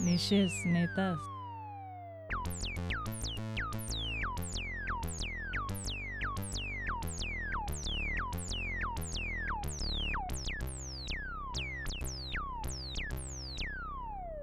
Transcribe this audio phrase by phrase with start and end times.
[0.00, 1.20] Nei šis, nei tas.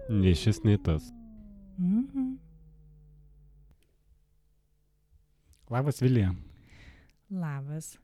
[0.10, 1.12] Nei šis, nei tas.
[1.78, 2.38] Mhm.
[5.70, 6.36] Labas Vilija.
[7.30, 7.98] Labas.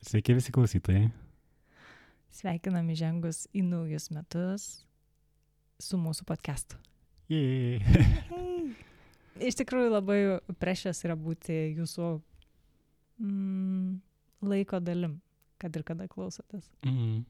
[0.00, 1.10] Sveiki visi klausytojai.
[2.32, 4.86] Sveikinam įžengus į naujus metus
[5.76, 6.76] su mūsų podcastu.
[9.50, 12.06] Iš tikrųjų labai precious yra būti jūsų
[13.20, 14.00] mm,
[14.48, 15.20] laiko dalim,
[15.60, 16.64] kad ir kada klausotės.
[16.88, 17.28] Mm.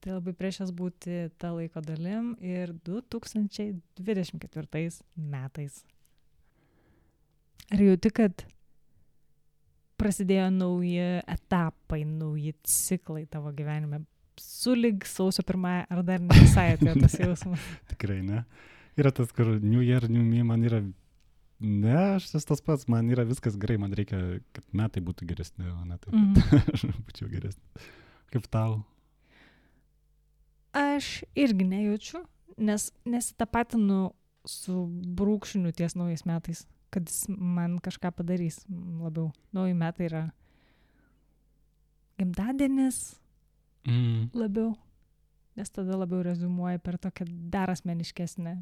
[0.00, 5.84] Tai labai precious būti tą laiko dalim ir 2024 metais.
[7.68, 8.55] Ar jauti, kad
[10.06, 14.04] prasidėjo nauji etapai, nauji ciklai tavo gyvenime?
[14.40, 17.66] Sulig sausio pirmąją, ar dar ne visai atėjo tas jausmas?
[17.90, 18.44] Tikrai ne.
[18.96, 20.80] Yra tas, kur New Year, New Me, man yra...
[21.56, 24.18] Ne, aš esu tas pats, man yra viskas gerai, man reikia,
[24.52, 26.12] kad metai būtų geresni, o ne taip.
[26.12, 26.34] Mm.
[26.74, 27.88] aš būčiau geresnis.
[28.32, 28.82] Kaip tau?
[30.76, 32.20] Aš irgi nejaučiu,
[32.60, 34.10] nes nesitapatinu
[34.46, 34.82] su
[35.16, 39.32] brūkšniu ties naujais metais, kad jis man kažką padarys labiau.
[39.52, 40.24] Nauji metai yra
[42.18, 43.16] gimtadienis
[43.86, 44.30] Mm.
[44.34, 44.72] labiau,
[45.56, 48.56] nes tada labiau rezumuoja per tokią dar asmeniškesnę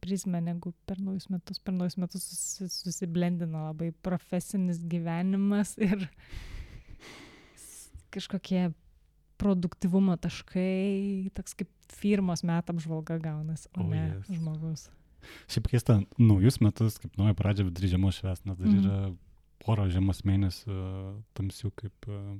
[0.00, 1.58] prizmę negu per naujus metus.
[1.58, 6.08] Per naujus metus susi, susiblendina labai profesinis gyvenimas ir
[8.14, 8.70] kažkokie
[9.42, 14.28] produktivumo taškai, toks kaip firmos metų apžvalga gaunas, o Oh, ne yes.
[14.38, 14.86] žmogus.
[15.48, 18.80] Šiaip keista, naujus metus, kaip nauja pradžia vidury žiemos švęs, nes dar Mhm.
[18.82, 19.16] yra
[19.62, 20.76] pora žiemos mėnesių
[21.38, 22.38] tamsių kaip uh,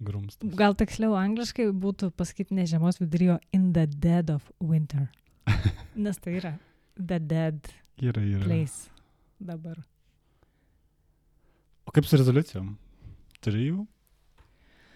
[0.00, 0.54] grumstas.
[0.56, 5.08] Gal tiksliau angliškai būtų pasakyti ne žiemos vidury, o in the dead of winter.
[5.96, 6.54] Nes tai yra
[6.96, 7.58] the dead
[8.00, 8.44] Yra, yra.
[8.46, 8.88] place
[9.40, 9.76] dabar.
[11.86, 12.76] O kaip su rezoliucijom?
[13.42, 13.86] Turi jų?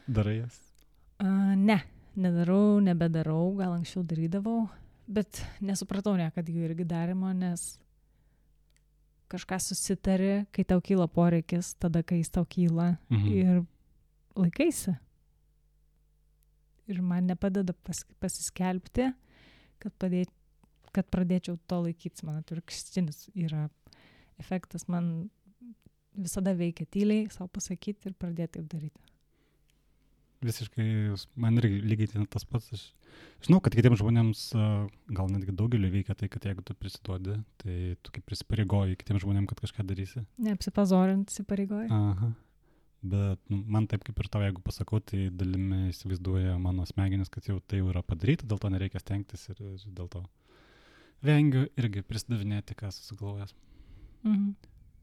[0.06, 0.56] Darai jas?
[1.18, 1.78] Uh, ne,
[2.16, 4.68] nedarau, nebedarau, gal anksčiau darydavau,
[5.08, 7.78] bet nesupratau niekada jų irgi darimo, nes
[9.32, 13.28] kažką susitari, kai tau kyla poreikis, tada, kai jis tau kyla Mhm.
[13.32, 13.64] ir
[14.36, 14.96] laikaisi.
[16.88, 19.14] Ir man nepadeda pas, pasiskelbti,
[19.80, 20.28] kad, padėt,
[20.92, 22.22] kad pradėčiau to laikytis.
[22.22, 23.70] Man atvirkštinis yra
[24.38, 24.86] efektas.
[24.88, 25.30] Man
[26.14, 29.00] visada veikia tyliai, savo pasakyti ir pradėti taip daryti.
[30.44, 30.86] Visiškai,
[31.40, 32.68] man irgi lygiai ten tas pats.
[32.74, 32.82] Aš
[33.46, 34.42] žinau, kad kitiems žmonėms,
[35.16, 39.48] gal netgi daugeliu veikia tai, kad jeigu tu prisiduodi, tai tu kaip prisipareigoji kitiems žmonėms,
[39.52, 40.24] kad kažką darysi.
[40.44, 41.88] Neapsipazorint, įsipareigoji.
[41.94, 42.32] Aha.
[43.04, 47.44] Bet nu, man taip kaip ir tau, jeigu pasakau, tai dalimi įsivaizduoja mano smegenis, kad
[47.48, 50.22] jau tai jau yra padaryta, dėl to nereikia stengtis ir, ir dėl to
[51.24, 53.54] vengiu irgi prisidavinėti, ką susigalvojęs.
[54.24, 54.54] Mhm.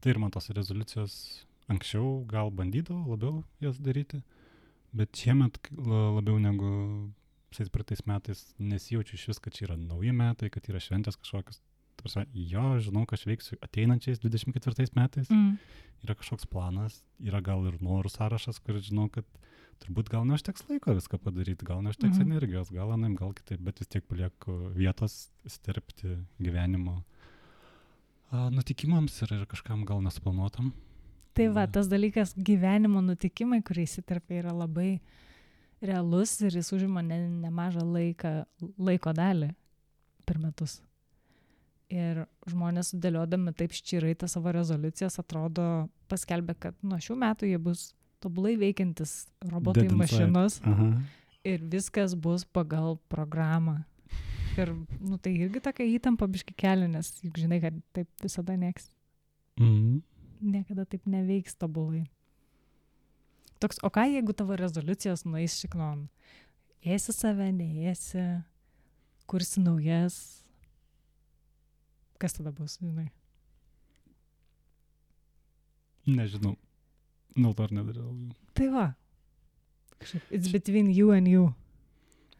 [0.02, 1.14] Tai ir man tos rezoliucijos
[1.70, 4.22] anksčiau gal bandydavau labiau jas daryti,
[4.96, 6.70] bet šiemet labiau negu
[7.52, 11.60] visais praeitais metais nesijaučiu iš vis, kad čia yra nauji metai, kad yra šventės kažkokios.
[11.92, 15.28] Ta prasme, Jo, žinau, ką aš veiksiu ateinančiais 24 metais.
[15.28, 15.58] Mm.
[16.06, 19.28] Yra kažkoks planas, yra gal ir norų sąrašas, kur žinau, kad
[19.82, 22.30] turbūt gal neužteks laiko viską padaryti, gal neužteks mhm.
[22.30, 27.00] energijos, gal anaim, gal kitaip, bet vis tiek palieku vietos sterpti gyvenimo
[28.32, 30.72] nutikimams ir, ir kažkam gal nesuplanuotam.
[31.34, 31.72] Tai va, Mhm.
[31.72, 35.00] tas dalykas gyvenimo nutikimai, kurie įsiterpia, yra labai
[35.82, 38.44] realus ir jis užima ne, nemažą laiką,
[38.78, 39.54] laiko dalį
[40.26, 40.80] per metus.
[41.92, 47.58] Ir žmonės sudėliodami taip ščirai tas savo rezoliucijas atrodo paskelbė, kad nuo šių metų jie
[47.58, 47.92] bus
[48.22, 51.02] tobulai veikiantis robotai Dead mašinos Aha.
[51.44, 53.84] ir viskas bus pagal programą.
[54.56, 54.68] Ir,
[55.00, 58.90] nu, tai irgi tokia įtampa biški kelia, nes juk žinai, kad taip visada nieks
[59.58, 60.00] Mhm.
[60.42, 62.04] Niekada taip neveiks tobulai.
[63.62, 66.08] Toks, o ką jeigu tavo rezoliucijos nueis šiknon?
[66.82, 68.22] Ėsi save, neėsi,
[69.30, 70.16] kursi naujas.
[72.18, 73.06] Kas tada bus, žinai?
[76.10, 76.56] Nežinau.
[77.36, 78.10] Dėl to ar nedariau.
[78.58, 78.86] Tai va.
[80.34, 81.52] It's between you and you.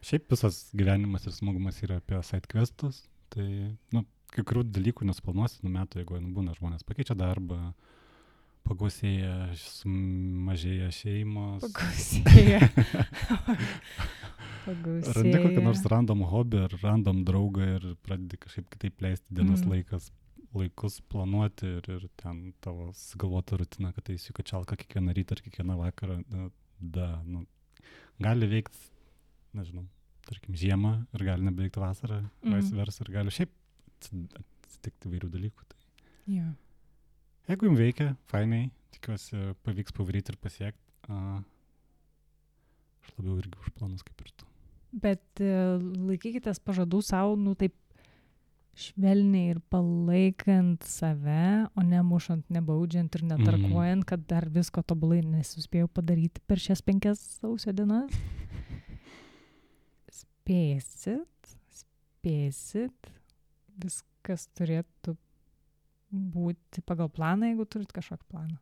[0.03, 3.05] Šiaip visas gyvenimas ir smagumas yra apie side questus.
[3.31, 3.47] Tai,
[3.95, 4.03] nu,
[4.33, 7.59] kai kurių dalykų nesplanuosi nuo metų, jeigu nu, būna žmonės pakeičia darbą,
[8.67, 11.65] pagausėja, sumažėja šeimos.
[11.67, 12.61] Pagausėja.
[14.63, 15.91] Randi kokį nors Pagausėja.
[15.91, 19.67] random hobį ar random draugą ir pradedi kažkaip kitaip leisti dienos Mhm.
[19.67, 19.73] mm.
[19.77, 20.11] laikas.
[20.53, 25.77] laikus planuoti ir, ir ten tavo sugalvota rutina, kad tai įsikačialka kiekvieną rytą ar kiekvieną
[25.79, 26.43] vakarą, da,
[26.79, 27.39] da nu,
[28.21, 28.77] gali veikti,
[29.57, 29.87] nežinau,
[30.29, 32.53] tarkim, žiemą ir gali nebeveikti vasarą, mm.
[32.53, 33.49] vice versa, ir gali šiaip
[34.11, 35.67] atsitikti vairių dalykų.
[35.69, 36.07] Tai.
[36.33, 36.47] Jo.
[37.49, 38.65] Jeigu jums veikia, fainai,
[38.95, 40.81] tikiuosi pavyks pavaryti ir pasiekti.
[43.03, 44.47] Aš labiau irgi už planus kaip ir tu.
[44.93, 47.73] Bet e, laikykitės pažadų savo, nu taip
[48.77, 54.07] švelniai ir palaikant save, o ne mušant, nebaudžiant ir netarkuojant, mm.
[54.09, 58.13] kad dar visko tobulai nesuspėjau padaryti per šias penkias sausio dienas.
[60.21, 63.11] Spėsit, spėsit,
[63.81, 65.15] viskas turėtų
[66.13, 68.59] būti pagal planą, jeigu turit kažkokį planą.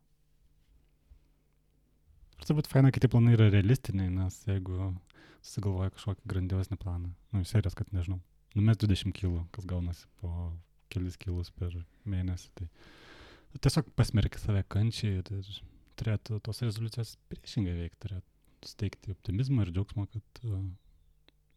[2.39, 4.93] Ir turbūt faina, kad tie planai yra realistiniai, nes jeigu
[5.41, 8.21] susigalvoja kažkokį grandiozinį planą, nu, serijos, kad nežinau,
[8.55, 10.51] numes 20 kilų, kas gaunasi po
[10.91, 11.75] kelis kilus per
[12.09, 12.49] mėnesį.
[12.57, 15.61] Tai tiesiog pasmerki save kančiai ir, ir
[15.99, 20.59] turėtų tos rezoliucijos priešingai veikti, turėtų steigti optimizmą ir džiaugsmą, kad uh,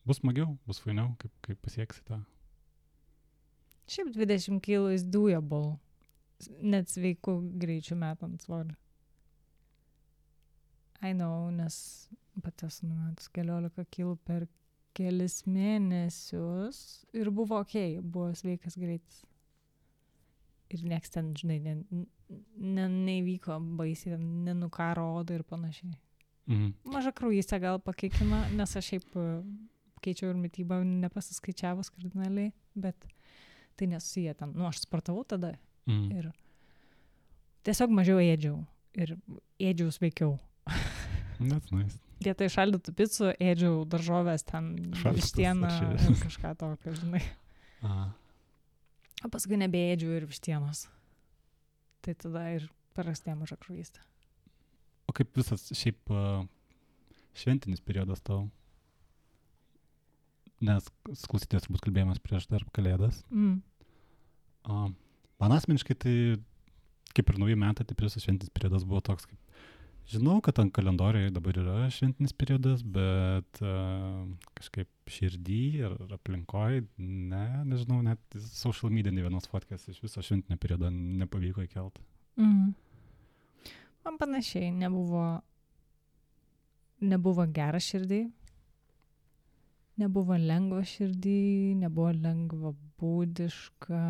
[0.09, 2.21] bus smagiau, bus fainiau, kaip, kaip pasieksi tą.
[3.91, 5.77] Šiaip 20 kilų is doable,
[6.65, 8.77] net sveikų greičių metant svorį.
[11.05, 12.09] Know, nes
[12.41, 14.47] pati esu numetus 15 kilų per
[14.97, 16.79] kelis mėnesius
[17.13, 19.21] ir buvo ok, buvo sveikas greitis.
[20.73, 21.75] Ir nieks ten, žinai, ne,
[22.57, 25.93] ne, neįvyko baisiai, nenukaro odą ir panašiai.
[26.49, 26.73] Mhm.
[26.93, 29.27] Maža kraujystė gal pakeikina, nes aš šiaip e,
[30.05, 33.07] keičiau ir mytybą nepasiskaičiavus kardinaliai, bet
[33.77, 34.53] tai nesusiję ten.
[34.55, 35.55] Nu, aš sportavau tada
[35.87, 36.11] Mhm.
[36.17, 36.31] ir
[37.65, 39.17] tiesiog mažiau ėdžiau ir
[39.61, 40.39] ėdžiau sveikiau.
[41.41, 41.99] That's nice.
[42.25, 45.69] Vietoj šaldytų picų ėdžiau daržovės ten, vištieną
[46.23, 47.21] kažką tokio, žinai.
[47.83, 48.13] Aha.
[49.25, 50.87] O paskui nebeėdžiau ir vištienos.
[52.05, 54.01] Tai tada ir prastė maža kraujystė.
[55.09, 55.99] O kaip visas šiaip
[57.37, 58.47] šventinis periodas tau?
[60.65, 60.89] Nes
[61.29, 63.23] klausytės turbūt kalbėjomės prieš dar kalėdas.
[63.31, 63.61] Mm.
[64.65, 64.91] Uh,
[65.43, 66.17] man asmeniškai tai
[67.15, 69.39] kaip ir nauji metai, tai visas šventinis periodas buvo toks kaip
[70.05, 74.27] Žinau, kad ant kalendorijoje dabar yra šventinis periodas, bet uh,
[74.59, 80.61] kažkaip širdį ir aplinkoje, ne, nežinau, net social media ne vienos fotkės iš viso šventinio
[80.61, 82.05] periodo nepavyko įkelti.
[82.37, 82.75] Mm.
[84.05, 85.25] Man panašiai nebuvo,
[87.01, 88.27] nebuvo gera širdį,
[90.01, 94.01] nebuvo lengva širdį, nebuvo lengva būdiška,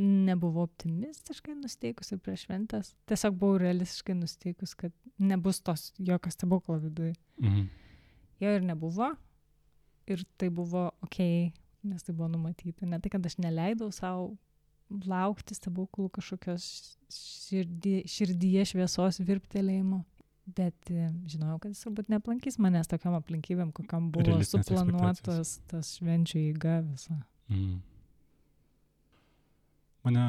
[0.00, 2.92] nebuvo optimistiškai nusteikusi prieš šventės.
[3.10, 7.14] Tiesiog buvau realistiškai nusteikus, kad nebus tos jokio stebuklo viduje.
[7.42, 7.66] Mhm.
[8.40, 9.14] Jo ir nebuvo.
[10.10, 11.18] Ir tai buvo ok,
[11.86, 12.86] nes tai buvo numatyta.
[12.88, 14.32] Ne tai, kad aš neleidau savo
[15.06, 16.64] laukti stebuklų kažkokios
[17.14, 20.02] širdį, širdyje šviesos virptelėjimo.
[20.46, 26.40] Bet e, žinojau, kad jis turbūt neaplankys manęs tokiam aplinkybėm, kokiam buvo suplanuotas tas švenčių
[26.50, 27.20] įga visa.
[27.52, 27.76] Mhm.
[30.06, 30.24] Mane,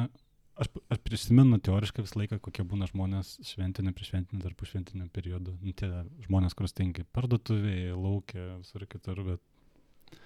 [0.60, 5.56] aš, aš prisimenu teoriškai visą laiką, kokie būna žmonės šventinė, priešventinė, tarp šventinio periodu.
[5.62, 5.88] Nu, tie
[6.26, 10.20] žmonės, kur stinki parduotuvėje, laukia, visur kitur, bet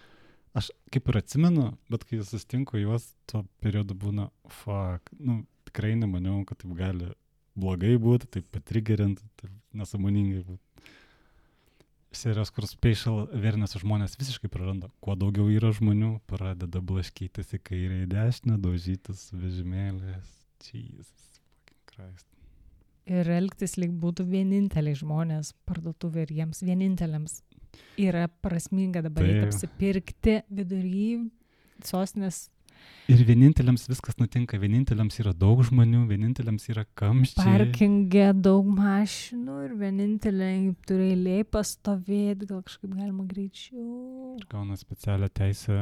[0.57, 4.31] aš kaip ir atsimenu, bet kai susitinku juos, tuo periodu būna,
[4.63, 7.13] fuck, nu, tikrai nemaniau, kad taip gali
[7.57, 10.63] blogai būti, taip patrigerint, taip nesąmoningai būti.
[12.17, 14.89] Serijos, kur spatial awareness žmonės visiškai praranda.
[15.05, 20.31] Kuo daugiau yra žmonių, pradeda blaškytis į kairę, į dešinę, daužytis vežimėlės.
[20.65, 22.27] Jesus, fucking Christ.
[23.07, 27.37] Ir elgtis lyg būtų vieninteliai žmonės parduotuvė ir jiems vieninteliams
[28.01, 31.29] yra prasminga dabar apsipirkti vidury
[31.85, 32.47] sostinės
[33.07, 37.45] Ir vieninteliams viskas nutinka, vieninteliams yra daug žmonių, vieninteliams yra kamščiai.
[37.45, 44.35] parkinge daug mašinų ir vieninteliai turi eiliai pastovėti, gal kažkaip galima greičiau.
[44.41, 45.79] Ir gauna specialią teisę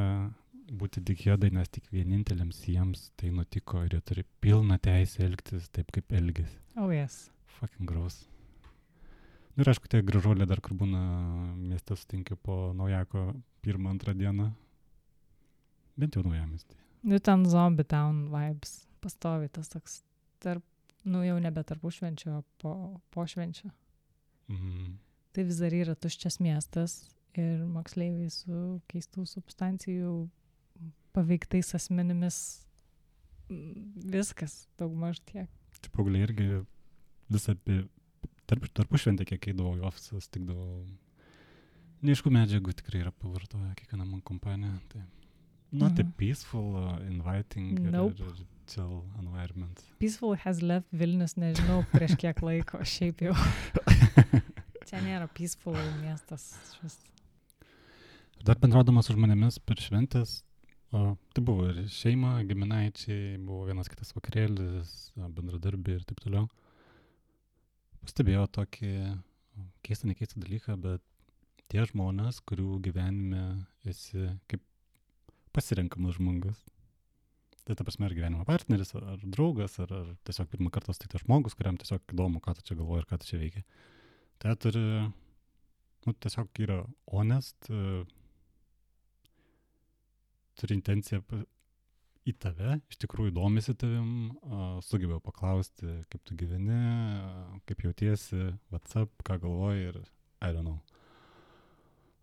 [0.69, 5.97] būti dikėdai, nes tik vieninteliams jiems tai nutiko ir jie turi pilną teisę elgtis taip,
[5.97, 6.61] kaip elgesi.
[6.77, 7.31] Oh, jas.
[7.57, 8.27] Fucking gross.
[9.55, 11.01] Nu ir aišku, tie gražuoliai dar kur būna
[11.57, 13.31] mieste sutinki po naujako
[13.65, 14.51] pirmą, antrą dieną.
[15.97, 16.84] Bent jau naujamestį.
[17.05, 19.99] Nu, ten zombie town vibes pastovi tas toks
[20.41, 20.65] tarp,
[21.05, 22.75] nu jau nebe tarp švenčio, o po,
[23.13, 23.71] po švenčio.
[24.49, 24.95] Mhm.
[25.35, 27.03] Tai vis dar yra tuščias miestas
[27.37, 30.13] ir moksleiviai su keistų substancijų
[31.15, 32.39] paveiktais asmenimis.
[33.51, 35.51] Viskas, daugmaž tiek.
[35.83, 36.47] Tai paaugliai irgi
[37.33, 37.83] visą apie
[38.49, 40.85] tarp, tarpušventę, kiek eidavau į ofisą, stikdavau.
[42.05, 44.79] Neaišku, medžiagų tikrai yra pavartoję kiekviena man kompanija.
[44.93, 45.05] Tai
[45.75, 46.13] not a Mhm.
[46.17, 48.21] peaceful, uh, inviting ir, Nope.
[48.21, 49.83] ir, ir chill environment.
[49.99, 53.35] Peaceful has left Vilnius, nežinau, prieš kiek laiko, šiaip jau.
[54.89, 56.51] Čia nėra peaceful miestas.
[56.79, 56.99] Šis.
[58.45, 60.43] Dar bendraudamas su žmonėmis per šventės,
[60.93, 66.49] o, tai buvo ir šeima, giminaičiai, buvo vienas kitas vakarėlis, bendradarbiai ir taip toliau.
[68.05, 68.91] Pastebėjau tokį
[69.87, 71.01] keistą, nekeistą dalyką, bet
[71.73, 73.45] tie žmonės, kurių gyvenime
[73.89, 74.61] esi kaip
[75.55, 76.61] pasirenkamas žmogus.
[77.65, 81.57] Tai ta prasme, ar gyvenimo partneris, ar, draugas, ar, ar tiesiog pirmą kartą sutiktas žmogus,
[81.57, 83.63] kuriam tiesiog įdomu, ką tu čia galvoji ir ką tu čia veikia.
[84.43, 84.83] Tai turi,
[86.05, 86.83] nu, tiesiog yra
[87.15, 88.03] honest, e,
[90.61, 91.23] turi intenciją
[92.29, 94.11] į tave, iš tikrųjų domisi tavim,
[94.45, 96.83] a, sugebėjo paklausti, kaip tu gyveni,
[97.69, 100.03] kaip jautiesi, WhatsApp, ką galvoji ir
[100.45, 100.81] I don't know.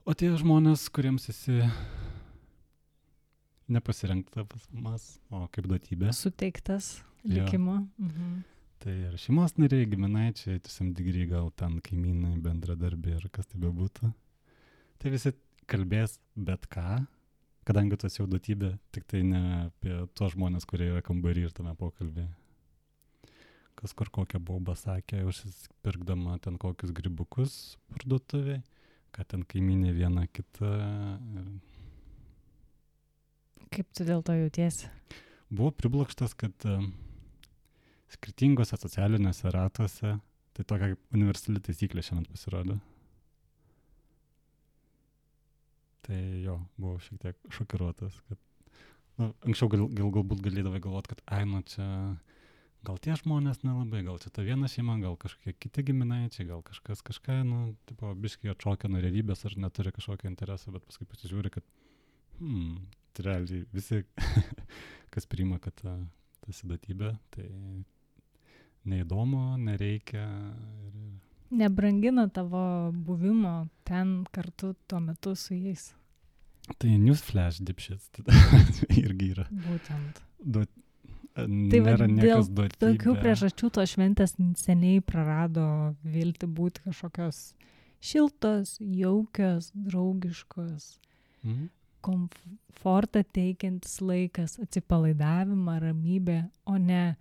[0.06, 1.62] O tie žmonės, kuriems esi
[3.72, 6.98] nepasirinktas, o kaip duotybė, Suteiktas
[7.28, 7.88] likimo.
[7.98, 8.42] Mhm.
[8.82, 14.12] tai ir šeimos nariai, giminaičiai, tiesiam digry gal ten kaimynai, bendradarbiai ir kas tai bebūtų.
[15.02, 15.34] Tai visi
[15.70, 17.04] kalbės bet ką,
[17.68, 21.76] kadangi esi jau duotybė, tik tai ne apie tuos žmonės, kurie yra kambarį ir tame
[21.78, 22.28] pokalbė.
[23.78, 28.62] Kas kur kokią baubą sakė, užsipirkdama ten kokius grybukus parduotuvėje,
[29.16, 30.74] kad ten kaiminė viena kita.
[31.38, 31.48] Ir
[33.72, 34.90] Kaip tu dėl to jautiesi?
[35.52, 36.78] Buvo priblokštas, kad e,
[38.12, 40.18] skirtingose socialiniuose ratuose,
[40.56, 42.76] tai tokia kaip universali taisyklė šiandien pasirodė.
[46.04, 48.40] Tai jo, buvau šiek tiek šokiruotas, kad
[49.22, 51.88] nu, anksčiau gal, gal, galbūt galėdavai galvoti, kad ai, nu čia
[52.88, 57.04] gal tie žmonės nelabai, gal čia ta viena šeima, gal kažkokie kiti giminaičiai, gal kažkas
[57.08, 61.68] kažką, nu, tipo, biškai atšokia nuo realybės ar neturi kažkokio intereso, bet paskui pasižiūri, kad,
[62.42, 62.82] hmm,
[63.14, 64.02] tai realiai visi,
[65.14, 65.96] kas priima, kad ta,
[66.46, 67.48] ta sidatybė, tai
[68.92, 70.26] neįdomu, nereikia.
[70.88, 71.02] Ir,
[71.52, 72.62] Nebrangina tavo
[72.96, 75.90] buvimo ten kartu tuo metu su jais.
[76.80, 78.12] tai newsflash dipšits
[79.04, 79.48] irgi yra.
[79.52, 80.22] Būtent.
[80.40, 80.64] Du,
[81.32, 82.76] Tai va nėra niekas duoti.
[82.82, 85.64] Tokių priežasčių tos šventės seniai prarado
[86.04, 87.38] vilti būti kažkokios
[88.04, 90.90] šiltos, jaukios, draugiškos,
[91.44, 91.70] Mhm.
[92.04, 97.16] Komfortą teikiantis laikas, atsipalaidavimą, ramybę, o ne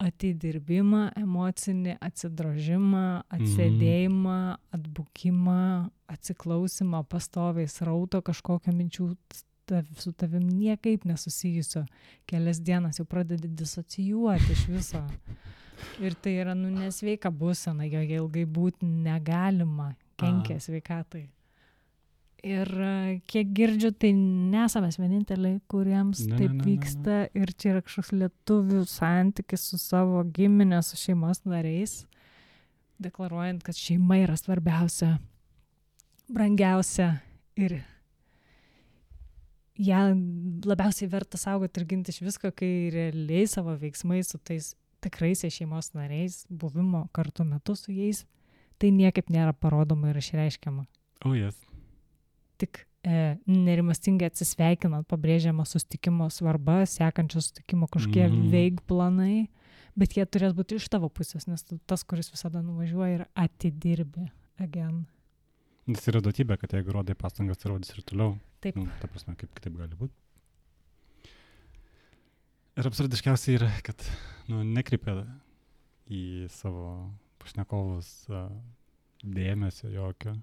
[0.00, 3.04] atidirbimą, emocinį atsidrožimą,
[3.36, 4.38] atsėdėjimą,
[4.76, 5.62] atbukimą,
[6.10, 9.10] atsiklausimą, pastoviai srauto kažkokio minčių
[10.00, 11.84] su tavim niekaip nesusijusio.
[12.26, 15.04] Kelias dienas jau pradedi disocijuoti iš viso.
[16.04, 21.28] Ir tai yra, nu, nesveika būsena, joje ilgai būti negalima, kenkia sveikatai.
[22.46, 26.66] Ir e, kiek girdžiu, tai nesame vieninteliai, kuriems Ne, ne, taip ne, ne, ne.
[26.68, 32.04] vyksta ir čia yra kažkoks lietuvių santykis su savo giminė, su šeimos nariais,
[33.00, 35.18] deklaruojant, kad šeima yra svarbiausia,
[36.32, 37.10] brangiausia
[37.60, 37.80] ir
[39.80, 40.00] ją
[40.68, 45.92] labiausiai verta saugoti ir ginti iš visko, kai realiai savo veiksmais su tais tikraisiais šeimos
[45.96, 48.24] nariais, buvimo kartu metu su jais,
[48.80, 50.86] tai niekaip nėra parodoma ir išreiškiama
[51.24, 51.56] O, jas.
[52.60, 58.34] Tik e, nerimastingai atsisveikinant, pabrėžiama sustikimo svarba, sekančio sustikimo kažkokie mm.
[58.36, 58.50] -hmm.
[58.52, 59.48] veik planai,
[59.96, 64.30] bet jie turės būti iš tavo pusės, nes tas, kuris visada nuvažiuoja ir atidirbi.
[64.60, 65.06] Again.
[65.88, 68.36] Tas yra duotybė, kad jeigu rodai pastangas, tai rodys ir toliau.
[68.60, 68.76] Taip.
[68.76, 70.12] Nu, ta prasme, kaip kitaip gali būti.
[72.76, 74.04] Ir absurdiškiausia yra, kad
[74.48, 75.24] nu, nekreipia
[76.10, 78.28] į savo pašnekovus
[79.24, 80.36] dėmesio jokio.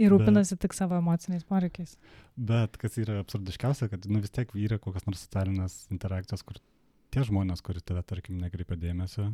[0.00, 1.94] Ir rūpinasi tik savo emociniais poreikiais.
[2.34, 6.58] Bet kas yra absurdiškiausia, kad nu, vis tiek yra kokios nors socialinės interakcijos, kur
[7.14, 9.28] tie žmonės, kurie tave, tarkim, nekreipia dėmesio,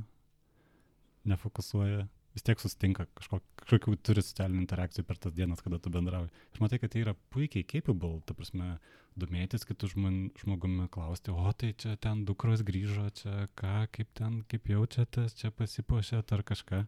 [1.30, 2.04] nefokusuoja,
[2.36, 6.30] vis tiek susitinka kažkok, kažkokių turi socialinių interakcijų per tas dienas, kada tu bendrauji.
[6.54, 8.74] Aš matai, kad tai yra puikiai capable, ta prasme,
[9.20, 14.42] domėtis kitų žmon, žmogumi, klausti, o tai čia ten dukros grįžo, čia ką, kaip ten,
[14.50, 16.84] kaip jaučiatės, čia pasipuošėt ar kažką.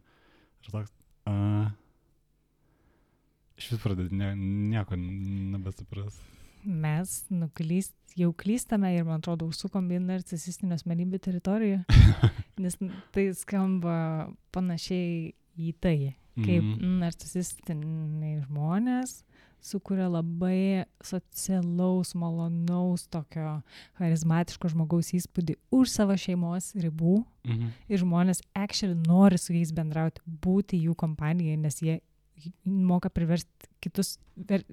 [0.63, 0.93] Ir toks,
[1.27, 1.35] a,
[3.57, 4.33] iš vis pradedi ne,
[4.71, 6.19] nieko nebesupras.
[6.63, 11.81] Mes nuklyst, jau klystame ir, man atrodo, užsukom į narcisistinio asmenybę teritoriją,
[12.63, 12.77] nes
[13.11, 15.97] tai skamba panašiai į tai,
[16.39, 16.99] kaip Mhm.
[17.03, 19.19] narcisistiniai žmonės
[19.63, 23.61] sukuria labai socialaus, malonaus, tokio
[23.99, 27.69] charizmatiško žmogaus įspūdį už savo šeimos ribų Mhm.
[27.89, 31.99] ir žmonės actually nori su jais bendrauti, būti jų kompanijai, nes jie
[32.65, 34.15] moka priversti kitus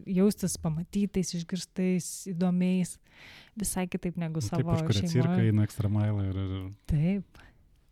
[0.07, 2.97] jaustis pamatytais, išgirstais, įdomiais,
[3.59, 6.55] visai kitaip negu Nu, savo Taip, kažkuria cirka eina ekstra mailą ir, ir
[6.91, 7.43] Taip,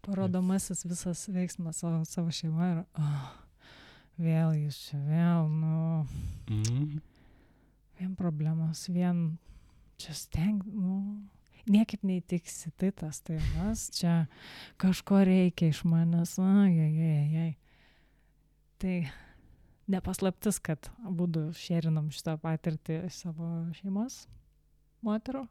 [0.06, 3.26] parodomasis visas veiksmas savo, savo šeimoje ir, oh,
[4.20, 6.06] vėl jūs čia, vėl, nu,
[6.50, 7.00] mm,
[8.00, 9.26] vien problemos, vien
[9.98, 11.02] čia steng, nu,
[11.68, 14.22] niekaip neįtiksi, tai tas, tai vas, čia
[14.80, 17.54] kažko reikia iš manęs, ai, ai, ai, ai.
[18.78, 18.94] Tai
[19.88, 24.26] nepaslaptis, kad būdu šerinam šitą patirtį savo šeimos
[25.04, 25.46] moterų.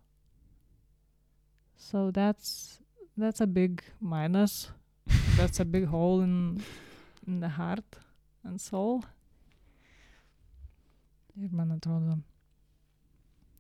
[1.78, 2.80] So that's,
[3.18, 4.70] that's a big minus.
[5.38, 6.62] That's a big hole in,
[7.28, 8.00] in the heart
[8.44, 9.04] and soul.
[11.38, 12.18] Ir man atrodo,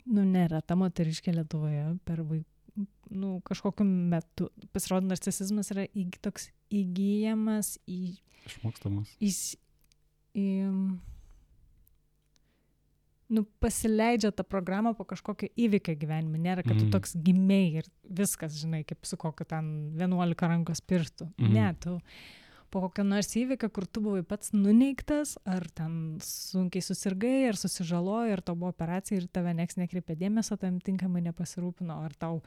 [0.09, 4.49] nu, nėra ta moteriškė Lietuvoje per vaikų, nu, kažkokiu metu.
[4.73, 8.15] Pasirodo, narcisizmas yra įg, toks įgyjamas į,
[8.49, 9.13] išmokstamas.
[9.21, 9.29] į,
[10.37, 10.47] į,
[13.29, 16.39] nu, pasileidžia tą programą po kažkokio įvykio gyvenime.
[16.39, 16.91] Nėra, kad tu Mm.
[16.95, 21.33] toks gimiai ir viskas, žinai, kaip su kokiu ten 11 rankos pirštų.
[21.37, 21.53] Mhm.
[21.53, 21.99] Ne, tu
[22.69, 28.33] po kokio nors įvykio, kur tu buvai pats nuneiktas, ar ten sunkiai susirgai, ar susižalojai,
[28.33, 32.41] ar tau buvo operacija ir tave nieks nekreipė dėmesio, tam tinkamai nepasirūpino, ar tau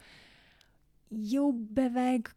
[1.11, 2.29] jau beveik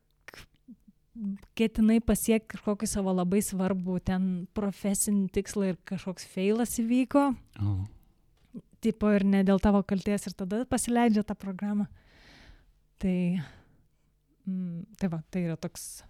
[1.59, 7.29] ketinai pasiekti kažkokį savo labai svarbų ten profesinį tikslą ir kažkoks feilas įvyko,
[7.63, 7.75] O,
[8.85, 11.87] tipo ir ne dėl tavo kalties ir tada pasileidžia tą programą.
[13.03, 13.41] Tai,
[14.47, 16.03] mm, tai va, tai yra toks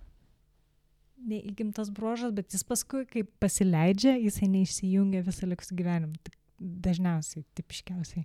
[1.25, 6.17] neįgimtas bruožas, bet jis paskui, kai pasileidžia, jisai neišsijungia visą likusį gyvenimą.
[6.25, 8.25] Tik Dažniausiai, tipiškiausiai.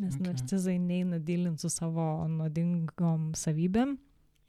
[0.00, 0.26] Nes Okay.
[0.26, 3.96] narcizai neina dylinti su savo nuodingom savybėm,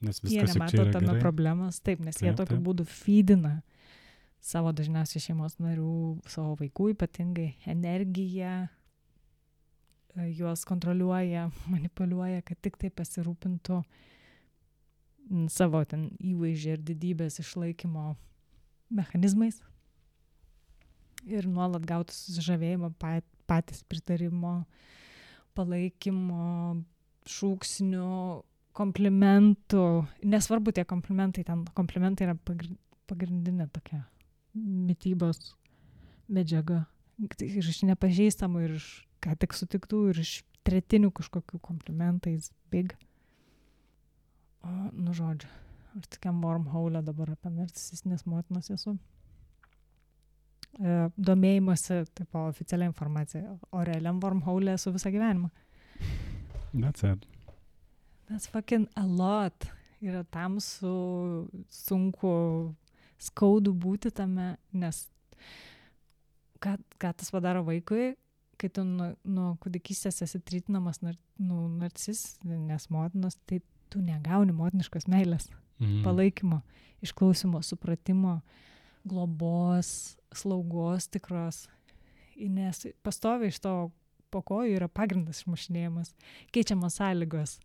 [0.01, 1.21] nes jie viskas čia nemato tame gerai.
[1.21, 2.65] problemos, taip, nes jie Taip, tokiu taip.
[2.67, 3.59] būdu feedina
[4.45, 8.55] savo dažniausiai šeimos narių, savo vaikų ypatingai energiją,
[10.15, 13.81] e, juos kontroliuoja, manipuliuoja, kad tik tai pasirūpintų
[15.49, 18.11] savo ten įvaizdžio ir didybės išlaikymo
[18.93, 19.57] mechanizmais
[21.25, 24.59] ir nuolat gautų susižavėjimo, pat, patys pritarimo,
[25.57, 26.83] palaikymo,
[27.29, 28.09] šūksnių,
[28.75, 29.85] komplimentų.
[30.27, 32.77] Nesvarbu tie komplimentai, ten komplimentai yra pagri-
[33.09, 34.03] pagrindinė tokia
[34.55, 35.53] mytybos
[36.31, 36.85] medžiaga.
[37.37, 38.87] Tai Ir iš nepažįstamų, ir iš
[39.23, 42.95] ką tik sutiktų, ir iš tretinių kažkokių komplimentais, big.
[44.65, 45.47] O, nu žodžiu,
[45.95, 48.97] aš tokiam wormhole dabar apie narcisistinės motinos esu.
[50.75, 55.53] E, domėjimuose, taip, oficialią informaciją, o realiam wormhole esu visą gyvenimą.
[56.73, 57.23] That's it.
[58.29, 59.67] That's fucking a lot.
[60.01, 62.73] Yra tamsu, sunku,
[63.21, 65.05] skaudu būti tame, nes
[66.61, 68.15] ką, ką tas padaro vaikui,
[68.59, 73.61] kai tu nuo, nuo kūdikystės esi tritinamas nar, nu, narcisinės motinos, tai
[73.93, 76.03] tu negauni motiniškos meilės, Mm.
[76.05, 76.61] palaikymo,
[77.03, 78.37] išklausimo, supratimo,
[79.03, 81.65] globos, slaugos tikros.
[82.39, 83.73] Nes pastoviai iš to
[84.31, 86.13] po kojų yra pagrindas išmušinėjimas,
[86.55, 87.57] keičiamos sąlygos,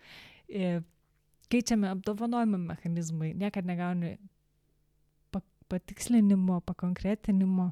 [1.51, 4.17] keičiami apdovanojimo mechanizmai, niekada negauni
[5.31, 7.71] pa patikslinimo, pakonkretinimo,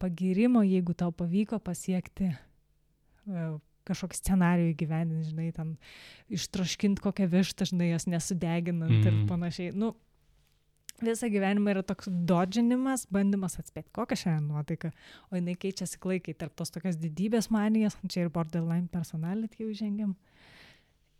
[0.00, 3.46] pagirimo, jeigu tau pavyko pasiekti e,
[3.88, 5.74] kažkokį scenarijų įgyvendinti, žinai, tam
[6.32, 9.04] ištroškinti kokią vištą, žinai, jos nesudeginant mm.
[9.04, 9.26] ir Mhm.
[9.28, 9.74] panašiai.
[9.76, 9.92] Nu,
[11.04, 14.92] visą gyvenimą yra toks dodžinimas, bandymas atspėti, kokią šiandien nuotaiką,
[15.30, 20.14] o jinai keičiasi klaikiai tarp tos tokios didybės manijos, čia ir borderline personality jau žengiam,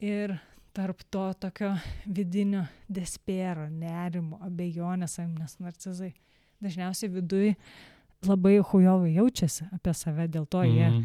[0.01, 0.39] ir
[0.75, 1.73] tarp to tokio
[2.07, 6.13] vidinio despero, nerimo, abejonės savim, nes narcizai
[6.65, 7.55] dažniausiai viduje
[8.25, 11.05] labai hujovai jaučiasi apie save, dėl to jie Mm.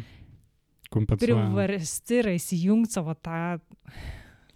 [0.90, 3.60] Priversti yra įsijungti savo tą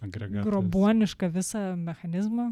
[0.03, 0.43] agregatas.
[0.43, 2.49] grobuonišką visą mechanizmą,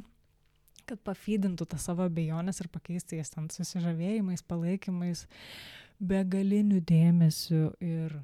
[0.87, 5.25] kad pafydintų tą savo abejonės ir pakeisti jas ten susižavėjimais, palaikymais,
[5.99, 8.21] begaliniu dėmesiu ir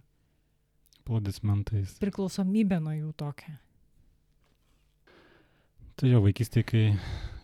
[1.04, 1.98] Aplodismentais.
[2.00, 3.60] priklausomybė nuo jų tokia.
[6.00, 6.84] Tai jo vaikystėje, kai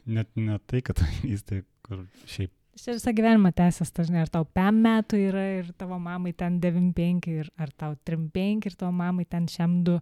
[0.05, 4.81] net ne tai, kad vaikystėje, kur šiaip Čia visą gyvenimą tęsęs, dažnai, ar tau 5
[4.83, 9.47] metų yra ir tavo mamai ten 9-5, ir ar tau 3-5 ir tavo mamai ten
[9.47, 9.95] šiam 2,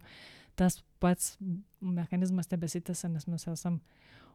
[0.58, 1.36] tas pats
[1.78, 3.78] mechanizmas tebesitęsia, nes mes esam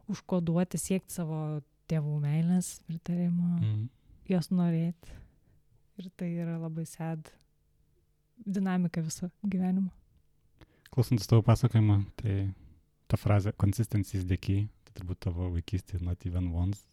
[0.08, 1.60] užkoduoti siekti savo
[1.92, 3.84] tėvų meilės, pritarimo, mm.
[4.32, 5.18] jos norėti.
[6.00, 7.28] Ir tai yra labai sad
[8.40, 9.92] dinamika viso gyvenimo.
[10.90, 12.48] klausantis tavo pasakojimo, tai
[13.10, 16.84] ta frazė consistency is the key, tai turbūt tavo vaikystėje not even once,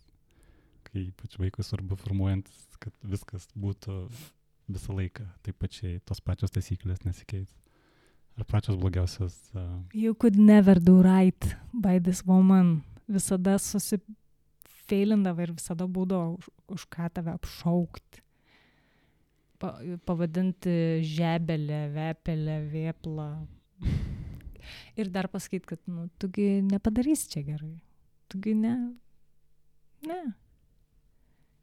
[0.88, 4.00] kai ypač vaikui svarbu formuojantis, kad viskas būtų
[4.68, 7.50] visą laiką taip pačiai, tos pačios taisyklės nesikeis.
[8.38, 9.34] Ar pačios blogiausios.
[9.56, 9.82] Uh...
[9.94, 12.84] You could never do right by this woman.
[13.10, 18.22] Visada susifeilindavo ir visada būdavo už, už ką tave apšaukti.
[19.58, 19.72] Pa,
[20.06, 23.32] pavadinti žebelę, vepelę, vėplą.
[25.00, 27.78] Ir dar pasakyti, kad, nu, tugi nepadarysi čia gerai.
[28.32, 28.76] Tugi ne.
[30.08, 30.22] Ne.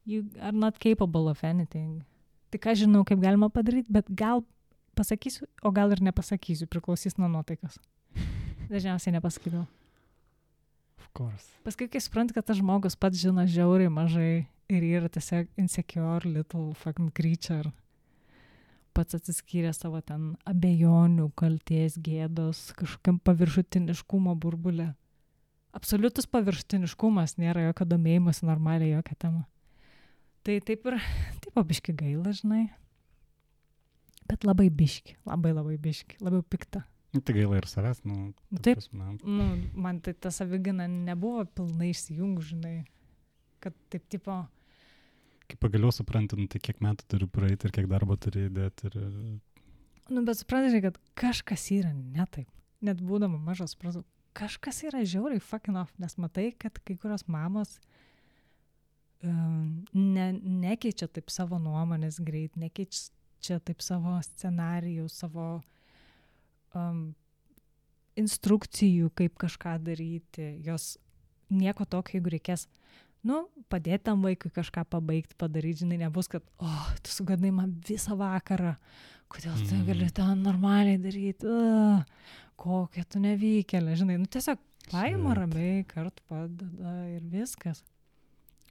[0.04, 2.02] You are not capable of anything.
[2.52, 4.44] Tik aš žinau, kaip galima padaryti, bet gal
[4.94, 7.80] pasakysiu, o gal ir nepasakysiu, priklausys nuo nuotaikas.
[8.72, 9.66] Dažniausiai nepasakydavau.
[11.00, 11.48] Of course.
[11.66, 16.72] Paskui, kai suprantu, kad tas žmogus pats žino žiauriai mažai ir yra tiesiog insecure little
[16.78, 17.72] fucking creature,
[18.94, 24.92] pats atsiskyrė savo ten abejonių, kalties, gėdos, kažkokiam paviršutiniškumo burbulė.
[25.74, 29.44] Absoliutus paviršutiniškumas, nėra jokio domėjimas normaliai jokią temą.
[30.46, 30.98] Tai taip ir,
[31.42, 32.64] taip abiški gaila, žinai.
[34.30, 36.84] Bet labai biški, labai labai biški, labiau pikta.
[37.14, 38.32] Nu, tai gaila ir savęs, nu.
[38.50, 38.80] ta Taip.
[38.80, 39.16] prasme.
[39.22, 39.44] Nu,
[39.78, 42.84] man tai ta savigina nebuvo pilnai išsijung, žinai.
[43.62, 44.40] Kad taip tipo,
[45.50, 48.88] Kai pagaliau supranti, nu, tai kiek metų turiu praeiti ir kiek darbo turi įdėti.
[48.90, 49.00] Ir...
[50.14, 52.48] nu bet suprantate, kad kažkas yra ne taip.
[52.84, 54.04] Net būdama mažas, supratau,
[54.36, 57.76] kažkas yra žiauriai fucking off, nes matai, kad kai kurios mamos
[59.24, 60.30] um, ne,
[60.64, 65.48] nekeičia taip savo nuomonės greit, nekeičia taip savo scenarijų, savo
[66.74, 67.06] um,
[68.20, 70.54] instrukcijų, kaip kažką daryti.
[70.66, 70.94] Jos
[71.52, 72.68] nieko tokio, jeigu reikės,
[73.24, 77.72] nu, padėti tam vaikui kažką pabaigti, padaryti, žinai, nebus, kad, o, oh, tu sugadai man
[77.88, 78.74] visą vakarą,
[79.32, 79.86] kodėl tu Mhm.
[79.88, 82.04] gali tą normaliai daryti, uh,
[82.60, 84.58] kokia tu nevykėlė, žinai, nu tiesiog
[84.92, 87.82] paima ramiai, kart padeda ir viskas.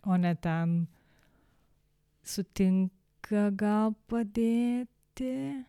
[0.06, 0.88] O ne ten
[2.24, 5.66] sutinka gal padėti,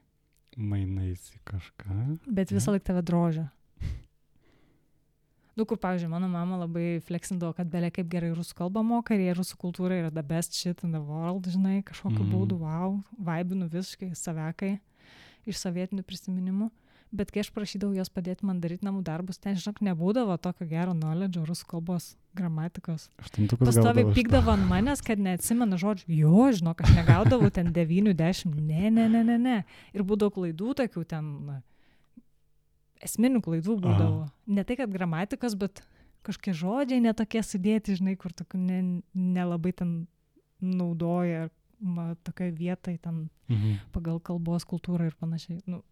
[0.56, 2.18] Mainais į kažką.
[2.30, 3.48] bet visą laiką tave drožia.
[5.56, 9.20] Nu, kur, pavyzdžiui, mano mama labai fleksindavo, kad belė kaip gerai rusų kalbą moka ir
[9.22, 12.32] jie rusų kultūra yra the best shit in the world, žinai, kažkokiu Mhm.
[12.34, 14.80] būdu, wow, vaibinu visiškai savekai
[15.46, 16.70] iš sovietinių prisiminimų.
[17.14, 20.90] Bet kai aš prašydavau jos padėti man daryti namų darbus, ten, žinok, nebūdavo tokio gero
[20.98, 23.08] knowledge rusų kalbos gramatikos.
[23.60, 26.08] Pastoviai pykdavo ant manęs, kad neatsimenu žodžių.
[26.10, 28.50] Jo, žinok, aš negaudavau ten 9-10.
[28.58, 29.64] Ne, ne, ne, ne, ne.
[29.94, 31.30] Ir būdavo klaidų tokių ten.
[31.46, 31.60] Na,
[33.04, 34.24] esminių klaidų būdavo.
[34.46, 35.82] Ne tai, kad gramatikos, bet
[36.24, 38.78] kažkokie žodžiai netokie sudėti, žinai, kur tokių ne,
[39.14, 40.06] nelabai ten
[40.64, 43.74] naudoja, ma, tokia vietai ten Mhm.
[43.92, 45.60] pagal kalbos kultūrą ir panašiai.
[45.68, 45.82] Nu,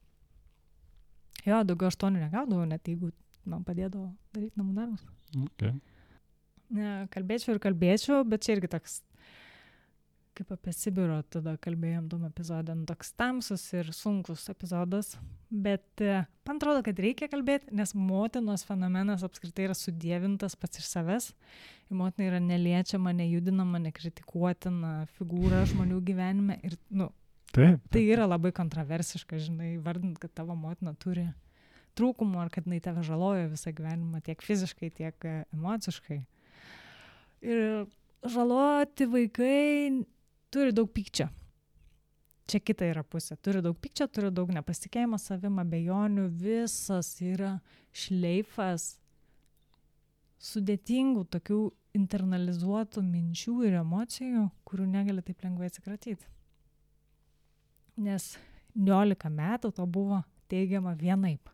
[1.44, 3.10] jo, daugiau aštuonių negaudavau, net jeigu
[3.44, 5.02] man padėdavo daryti namų darbus.
[5.50, 5.74] Okay.
[6.72, 9.02] Ne, kalbėčiau ir kalbėčiau, bet čia irgi toks,
[10.36, 15.14] kaip apie Sibiro tada kalbėjom tom epizodą, nu, toks tamsus ir sunkus epizodas,
[15.50, 20.88] bet e, man atrodo, kad reikia kalbėti, nes motinos fenomenas apskritai yra sudėvintas pats iš
[20.88, 21.30] savęs.
[21.90, 26.58] Ir motina yra neliečiama, nejudinama, nekritikuotina figūra žmonių gyvenime.
[26.64, 27.10] Ir, nu,
[27.52, 27.82] Taip.
[27.92, 31.28] tai yra labai kontroversiška, žinai, vardint, kad tavo motina turi
[31.98, 36.22] trūkumų ar kad jinai tave žaloja visą gyvenimą tiek fiziškai, tiek e, emociškai.
[37.42, 37.84] Ir
[38.22, 40.04] žaloti vaikai
[40.52, 41.28] turi daug pykčio.
[42.50, 43.36] Čia kita yra pusė.
[43.40, 47.54] Turi daug pykčio, turi daug nepasitikėjimo savim, abejonių, visas yra
[47.96, 48.96] šleifas
[50.42, 51.60] sudėtingų, tokių
[51.96, 56.28] internalizuotų minčių ir emocijų, kurių negali taip lengvai atsikratyti.
[58.02, 58.32] Nes
[58.74, 61.50] 19 metų to buvo teigiama vienaip.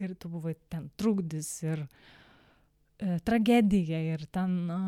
[0.00, 1.88] Ir tu buvai ten trukdys ir e,
[3.24, 4.78] tragedija ir ten a,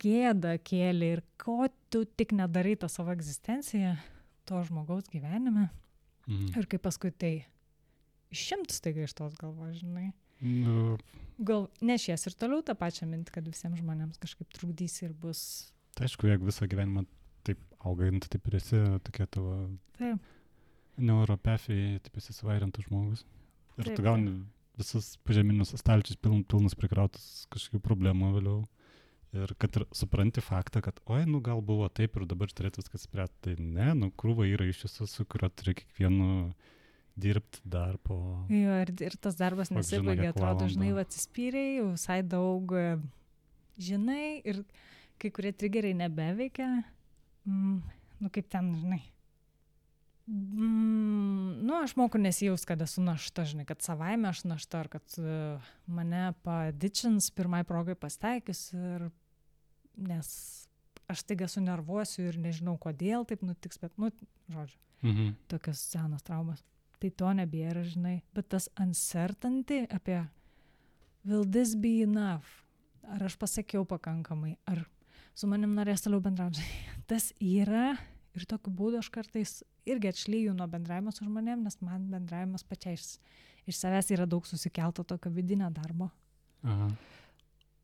[0.00, 3.96] gėda kėlė ir ko tu tik nedarai tą savo egzistenciją,
[4.48, 5.68] to žmogaus gyvenime.
[6.26, 6.54] Mhm.
[6.56, 7.32] Ir kaip paskui tai
[8.32, 10.12] išimti staiga iš tos galvos, žinai.
[10.40, 10.96] Nu,
[11.40, 15.72] Gal nešies ir toliau tą pačią mintį, kad visiems žmonėms kažkaip trukdys ir bus.
[15.96, 17.04] tai aišku, jeigu visą gyvenimą
[17.44, 19.54] taip augant, taip ir esi tokia tavo
[19.98, 20.20] Taip.
[21.00, 23.24] neuropefijai, taip esi svairintas žmogus.
[23.78, 24.34] Ir Taip, tu gauni
[24.80, 28.60] visus pažeminius stalčius piln, pilnus prikrautus kažkokių problemų vėliau.
[29.30, 33.06] Ir kad ir supranti faktą, kad, oi, nu gal buvo taip ir dabar turėtų viskas
[33.06, 33.36] spręsti.
[33.44, 36.50] Tai ne, nu krūva yra iš tiesų, su kurio turi kiekvienu
[37.20, 38.16] dirbti dar po...
[38.50, 40.90] Jo, ir, ir tas darbas kiek atrodo, žinai,
[41.76, 42.86] jau visai daug e,
[43.78, 44.62] žinai ir
[45.20, 46.68] kai kurie trigeriai nebeveikia.
[47.46, 47.80] Mm,
[48.24, 49.02] nu, kaip ten, žinai.
[50.30, 55.02] Mm, nu, aš moku nesijaus, kad esu našta, žinai, kad savaime aš našta, ar kad
[55.18, 59.08] uh, mane padičins pirmai progai pasteikius ir
[59.98, 60.28] nes
[61.10, 64.12] aš taiga sunervuosiu ir nežinau, kodėl taip nutiks, bet, nu,
[64.52, 65.30] žodžiu, Mhm.
[65.48, 66.62] tokios senos traumas.
[67.00, 70.28] Tai to nebėra, žinai, bet tas uncertainty apie
[71.24, 72.44] will this be enough?
[73.08, 74.58] Ar aš pasakiau pakankamai?
[74.68, 74.84] Ar
[75.34, 76.60] su manim norės toliau bendrauti?
[77.08, 77.96] Tas yra
[78.38, 82.98] ir tokiu būdu aš kartais irgi atšlyju nuo bendravimo su žmonėm, nes man bendravimas pačiai
[82.98, 83.16] iš,
[83.70, 86.10] iš savęs yra daug susikelto tokio vidinio darbo.
[86.62, 86.90] Aha.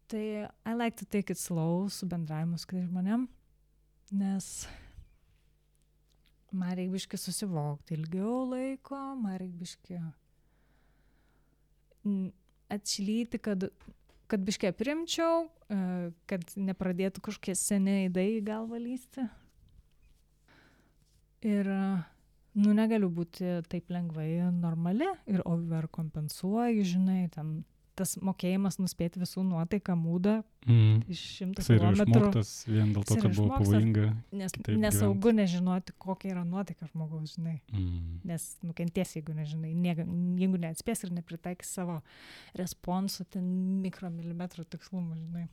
[0.07, 3.27] Tai I like to take it slow su bendravimu su kitais žmonėm,
[4.15, 4.51] nes
[6.55, 9.99] man reikia biški susivokti ilgiau laiko, man reikia biški
[12.71, 13.67] atšlyti, kad,
[14.31, 15.49] kad biški primčiau,
[16.31, 19.27] kad nepradėtų kažkokie seniai įdai į galvą lysti.
[21.43, 22.05] Ir, e,
[22.57, 27.65] nu, negaliu būti taip lengvai normali ir overkompensuoju, žinai, ten
[27.97, 31.05] tas mokėjimas nuspėti visų nuotaiką mūdą Mhm.
[31.09, 32.19] iš šimto Jis yra kilometrų.
[32.21, 33.69] išmoktas vien dėl to, yra kad buvo išmoktas.
[33.71, 34.17] pavojinga.
[34.33, 37.61] Nes nesaugu nežinoti, kokia yra nuotaika žmogaus, žinai.
[37.73, 38.21] Mhm.
[38.25, 40.05] Nes nukentės, jeigu nežinai, niega,
[40.37, 42.03] jeigu neatspės ir nepritaikys savo
[42.55, 45.49] responsų ten mikromilimetrų tikslumo, žinai.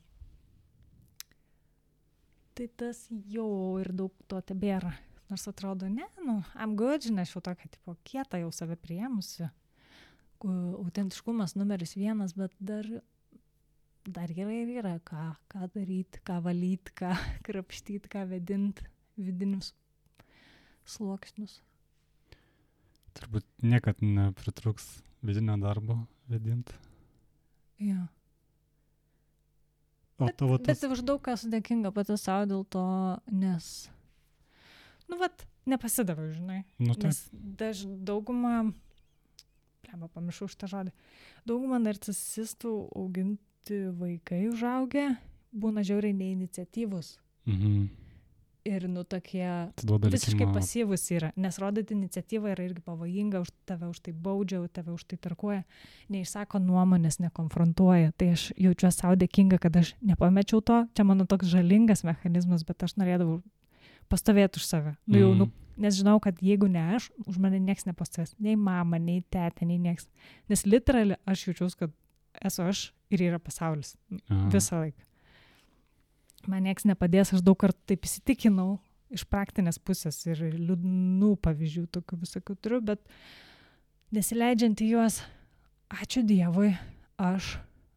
[2.54, 4.92] Tai tas jau ir daug to tebėra.
[5.30, 9.48] Nors atrodo, ne, nu, I'm good, žinai, aš jau tokia, tipo, kieta jau save prieimusi.
[10.42, 12.84] Ku- Autentiškumas numeris vienas, bet dar,
[14.04, 17.14] dar gerai ir yra, ką, ką daryti, ką valyti, ką
[17.46, 18.84] krapštyti, ką vedinti
[19.16, 19.72] vidinius
[20.84, 21.60] sluoksnius.
[23.14, 26.72] Turbūt niekad nepritruks vidinio darbo vedint.
[27.80, 28.04] Jo.
[30.18, 30.84] O Bet, tavo bet tas...
[30.94, 32.82] už daug esu dėkinga pati savo dėl to,
[33.34, 33.70] nes,
[35.10, 36.62] nu, vat, nepasidaviau, žinai.
[36.78, 37.10] Nu, taip.
[37.10, 38.70] Nes daž, dauguma,
[39.90, 40.94] lemba, pamiršau šitą žodį,
[41.48, 45.12] dauguma narcisistų auginti vaikai užaugę
[45.54, 47.18] būna žiauriai neiniciatyvus.
[47.48, 47.84] Mhm.
[48.64, 50.54] Ir, nu, tokie Atiduoda visiškai likimą.
[50.56, 55.04] pasyvus yra, nes rodyti iniciatyvą yra irgi pavojinga, už tave už tai baudžia, tave už
[55.04, 55.66] tai tarkuoja,
[56.08, 58.14] neišsako nuomonės, nekonfrontuoja.
[58.16, 62.88] Tai aš jaučiuosi savo dėkinga, kad aš nepamečiau to, čia mano toks žalingas mechanizmas, bet
[62.88, 63.42] aš norėdavau
[64.12, 64.94] pastovėti už save.
[65.06, 65.48] Nu, jau, nu,
[65.80, 68.34] nes žinau, kad jeigu ne aš, už mane niekas nepastovės.
[68.42, 70.08] Nei mama, nei tetė, nei niekas.
[70.50, 71.94] Nes literaliai aš jaučiuosi, kad
[72.44, 73.94] esu aš ir yra pasaulis.
[74.28, 74.48] Aha.
[74.54, 75.10] Visą laiką.
[76.50, 78.74] Man nieks nepadės, aš daug kartų taip įsitikinau
[79.14, 83.00] iš praktinės pusės ir liūdnų pavyzdžių tokių visokių turiu, bet
[84.14, 85.20] nesileidžiant į juos,
[85.94, 86.74] ačiū Dievui,
[87.20, 87.54] aš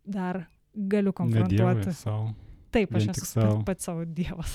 [0.08, 1.96] dar galiu konfrontuoti.
[2.76, 4.54] Taip, aš esu pats savo Dievas.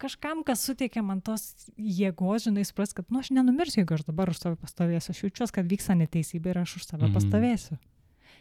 [0.00, 1.42] Kažkam, kas suteikia man tos
[1.76, 5.12] jėgos, žinai, supras, kad, nu, aš nenumirsiu, jeigu aš dabar už save pastovėsiu.
[5.12, 7.12] Aš jaučiuosi, kad vyksta neteisybė ir aš už save Mhm.
[7.12, 7.16] mhm.
[7.20, 7.78] pastovėsiu.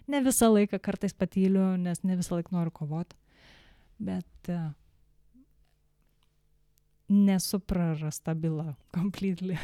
[0.07, 3.15] Ne visą laiką kartais patyliu, nes ne visą laiką noriu kovoti.
[3.99, 4.71] Bet uh,
[7.09, 9.57] nesu prarasta byla completely.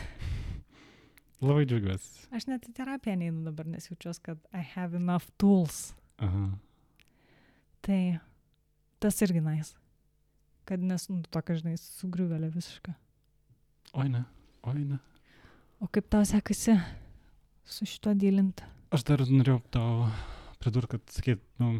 [1.42, 2.28] Labai džiaugiuosi.
[2.32, 5.94] Aš net į terapiją neinu dabar, nes jaučiuosi, kad I have enough tools.
[6.22, 6.52] Aha.
[7.82, 8.02] Tai
[9.02, 9.72] tas irgi nais.
[10.72, 12.94] Kad nesu nu, tokia, žinai, sugriuvelė visiška.
[14.00, 14.22] Oi ne,
[14.72, 15.02] oi ne.
[15.84, 16.78] O kaip tau sekasi
[17.68, 18.64] su šito dylinti?
[18.96, 20.06] Aš dar norėjau tau
[20.64, 21.74] pridurti, kad sakyt, nu,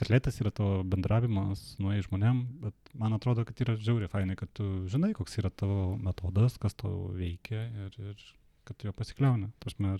[0.00, 4.36] kad lėtas yra to bendravimas su nuėjai žmonėm, bet man atrodo, kad yra žiauriai fainai,
[4.40, 8.28] kad tu žinai, koks yra tavo metodas, kas tau veikia ir, ir
[8.70, 9.50] kad jo pasikliauni.
[9.60, 9.98] Tašme,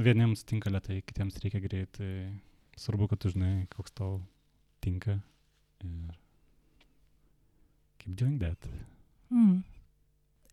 [0.00, 2.14] vieniems tinka lėtai, kitiems reikia greitai.
[2.80, 4.22] Svarbu, kad tu žinai, koks tau
[4.80, 5.20] tinka.
[5.84, 6.16] Ir
[7.98, 8.70] keep doing that.
[9.30, 9.60] Mm.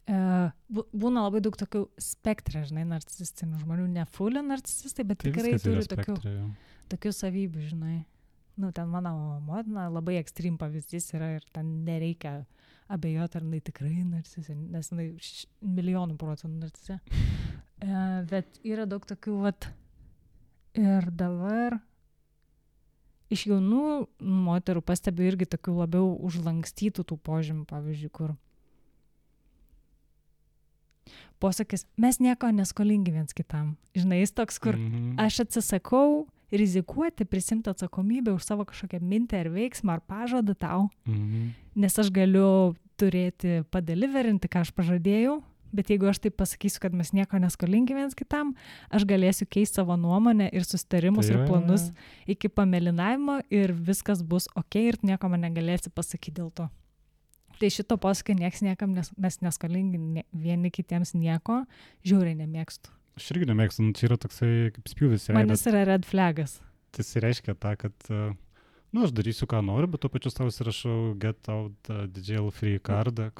[0.07, 5.57] Bū- būna labai daug tokių spektrė, žinai, narcisistinių žmonių, ne fulio narcisistai, bet Tai tikrai
[5.59, 6.15] turi tokių,
[6.93, 7.97] tokių savybių, žinai.
[8.57, 9.11] Nu, ten mano
[9.45, 12.45] motina labai ekstrem pavyzdys yra ir ten nereikia
[12.89, 15.09] abejoti, ar jinai tikrai narcisė, nes jinai
[15.61, 16.99] milijonų procentų narcisė.
[17.83, 17.99] E,
[18.31, 19.67] bet yra daug tokių, vat,
[20.73, 21.77] ir dabar
[23.29, 28.35] iš jaunų moterų pastebiu irgi tokių labiau užlankstytų tų požymių, pavyzdžiui, kur
[31.39, 33.75] posakis, mes nieko neskolingi viens kitam.
[33.97, 35.19] Žinai, jis toks, kur Mhm.
[35.19, 41.53] aš atsisakau rizikuoti, prisimti atsakomybę už savo kažkokią mintį ar veiksmą ar pažadą tau, Mhm.
[41.75, 45.43] nes aš galiu turėti padeliverinti, ką aš pažadėjau,
[45.75, 48.53] bet jeigu aš taip pasakysiu, kad mes nieko neskolingi viens kitam,
[48.93, 51.89] aš galėsiu keisti savo nuomonę ir sustarimus Tai ir planus
[52.29, 56.69] iki pamelinavimo ir viskas bus ok ir nieko man negalėsi pasakyti dėl to.
[57.57, 61.63] Tai šito posakio nieks niekam, nes mes neskolingi nie, vieni kitiems nieko,
[62.05, 62.93] žiūriai nemėgstu.
[63.17, 65.31] Aš irgi nemėgstu, nu, čia yra toksai kaip spjūvis.
[65.33, 66.59] Man jis yra red flagas.
[66.93, 68.35] Tai reiškia tą, kad uh,
[68.95, 72.77] Nu, aš darysiu, ką noriu, bet tuo pačiu savo įsirašau get out uh, DJL free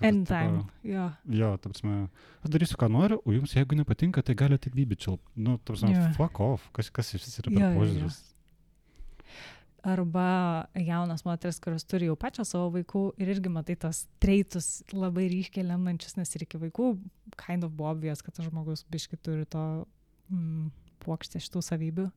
[0.04, 0.64] Anytime.
[0.66, 1.06] tipo, Jo.
[1.32, 2.10] Jo, ta prasme,
[2.44, 5.16] aš darysiu, ką noriu, o jums, jeigu nepatinka, tai galite tik vybičial.
[5.40, 6.10] Nu, ta prasme, Jo.
[6.20, 8.20] fuck off, kas, kas iš yra Jo, per požiūris.
[9.88, 15.30] Arba jaunas moteris, kurios turi jau pačią savo vaikų ir irgi matai tos treitus labai
[15.32, 16.90] ryškiai lendančius, nes ir iki vaikų
[17.40, 19.64] kind of buvo obvious, kad tas žmogus biški turi to
[20.28, 20.72] mm,
[21.06, 22.10] puokštę šitų savybių.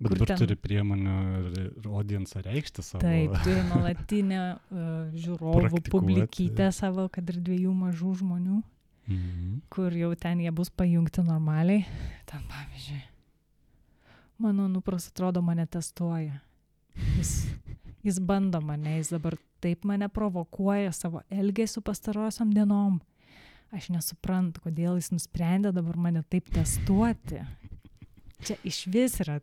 [0.00, 1.46] Bet dabar ten- turi priemonių ir,
[1.80, 3.00] ir audienciją reikšti savo.
[3.00, 8.62] Taip, turi nuolatinę uh, žiūrovų publikytę savo, kad ir dviejų mažų žmonių,
[9.08, 9.60] Mhm.
[9.70, 11.86] kur jau ten jie bus pajungti normaliai.
[12.26, 13.02] Ten pavyzdžiui,
[14.38, 16.40] mano nupras atrodo mane testuoja.
[17.16, 17.46] Jis,
[18.04, 23.00] jis bando mane, jis dabar taip mane provokuoja savo elgesiu pastarosiam dienom.
[23.72, 27.40] Aš nesuprantu, kodėl jis nusprendė dabar mane taip testuoti.
[28.44, 29.38] Čia iš vis yra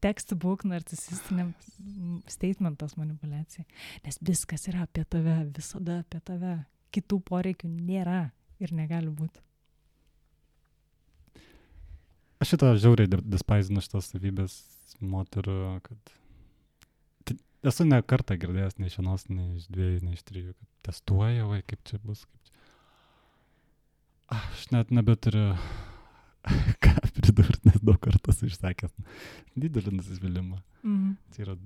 [0.00, 3.64] textbook narcisistiniam mm, statementas manipulacija.
[4.04, 6.60] Nes viskas yra apie tave, visada apie tave.
[6.94, 8.28] Kitų poreikių nėra
[8.62, 9.42] ir negali būti.
[12.40, 14.60] Aš šitą žiauriai despaizinu šitas savybės
[15.00, 16.14] moterų, kad...
[17.66, 21.48] Esu ne kartą girdėjęs, nei iš vienos, nei iš dviejų, nei iš trijų, kad testuoja,
[21.48, 22.22] vai, kaip čia bus.
[22.28, 22.54] Kaip čia...
[24.36, 25.48] Aš net nebeturiu
[26.84, 28.94] ką pridurti, nes daug kartų esu išsakęs
[29.56, 30.60] didelį nusivylimą.
[30.82, 31.14] Mhm.
[31.32, 31.56] Tai yra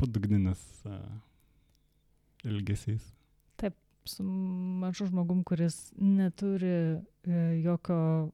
[0.00, 1.00] padugninis uh,
[2.44, 3.12] ilgesys.
[4.04, 4.24] Su
[4.82, 6.66] mažu žmogum, kuris neturi
[7.22, 8.32] e, jokio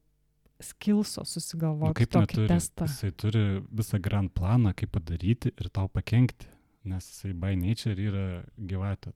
[0.65, 2.87] skilso Nu, susigalvoti kaip tokį neturi, testą.
[2.89, 3.43] jisai turi
[3.77, 6.49] visą grand planą, kaip padaryti ir tau pakengti,
[6.89, 8.25] nes jisai by nature yra
[8.57, 9.13] gyvatė.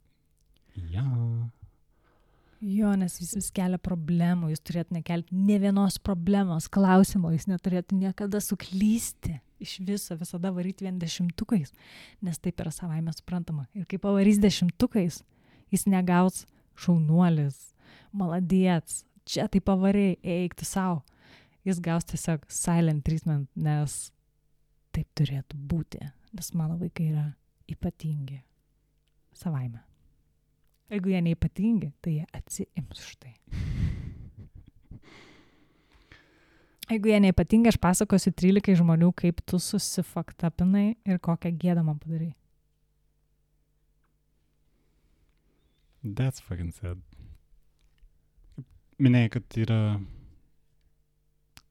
[0.92, 1.06] Ja.
[2.62, 7.98] Jo, nes jis vis kelia problemų, jis turėtų nekelti ne vienos problemos, klausimo, jis neturėtų
[7.98, 11.74] niekada suklysti iš viso, visada varyti vien dešimtukais,
[12.22, 13.66] nes taip yra savaime suprantama.
[13.74, 15.24] Ir kai pavarys dešimtukais,
[15.74, 16.44] jis negaus
[16.78, 17.58] šaunuolis,
[18.14, 21.02] maladiets, čia tai pavariai, eik tu savo.
[21.66, 24.12] Jis gaus tiesiog silent treatment, nes
[24.94, 27.30] taip turėtų būti, nes mano vaikai yra
[27.70, 28.44] ypatingi
[29.34, 29.82] savaime.
[30.92, 33.32] Jeigu jie neipatingi, tai jie atsiims už tai.
[36.92, 42.34] Jeigu jie neipatingi, aš pasakosiu 13 žmonių, kaip tu susifaktapinai ir kokią gėdą man padarai.
[46.02, 47.00] That's fucking sad.
[49.00, 49.80] Minėjai, kad yra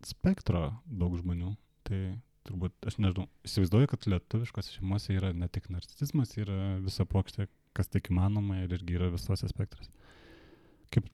[0.08, 1.54] spektro daug žmonių,
[1.86, 2.02] tai
[2.48, 7.46] turbūt, aš nežinau, įsivaizduoju, kad lietuviškose šeimose yra ne tik narcisizmas, yra visa plokštė,
[7.78, 9.92] kas tik įmanoma ir irgi yra visose spektras.
[10.92, 11.08] Kaip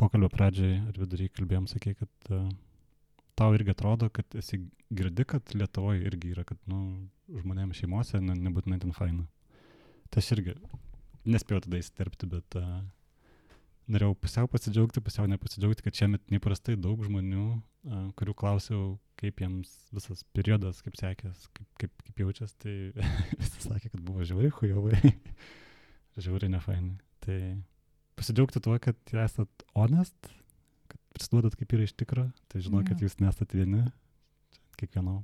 [0.00, 2.48] pokalbio pradžiai ar vidury kalbėjom, sakė, kad uh,
[3.38, 4.60] tau irgi atrodo, kad esi
[4.94, 6.80] girdi, kad Lietuvoje irgi yra, kad, nu,
[7.42, 9.26] žmonėms šeimose ne, nebūtinai ten faina.
[10.10, 10.54] Tai aš irgi
[11.26, 12.76] nespėjau tada įsiterpti, bet uh,
[13.90, 18.84] norėjau pusiau pasidžiaugti, pusiau nepasidžiaugti, kad šiemet neįprastai daug žmonių, uh, kurių klausiau,
[19.20, 22.76] kaip jiems visas periodas, kaip sekės, kaip, kaip, kaip jaučias, tai
[23.40, 25.14] visi sakė, kad buvo žiauriai hujovai,
[26.20, 26.96] žiauriai nefainai.
[27.24, 27.38] Tai
[28.18, 30.30] pasidžiaugti tuo, kad esat honest,
[30.88, 33.06] kad prisiduodat kaip yra iš tikro, tai žinau, kad Jo.
[33.08, 33.84] jūs nesat vieni,
[34.78, 35.22] kiekvieno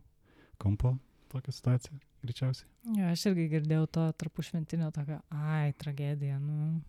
[0.59, 0.96] kampo
[1.31, 2.68] tokia situacija, greičiausiai.
[2.98, 6.81] Jo, aš irgi girdėjau to tarpu šventinio tokio, ai, tragedija, nu.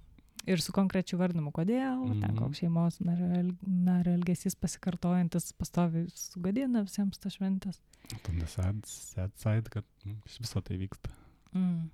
[0.49, 2.21] Ir su konkrečiu vardimu, kodėl, mm -hmm.
[2.21, 2.37] ten Mhm.
[2.37, 7.77] koks šeimos nario, nario elgesys pasikartojantis, pastovi sugadina visiems tas šventės.
[8.23, 11.09] Tam sad, sad side, kad nu, iš viso tai vyksta.
[11.53, 11.89] Mm.